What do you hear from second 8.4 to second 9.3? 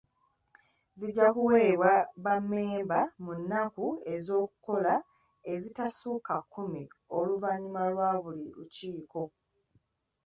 lukiiko.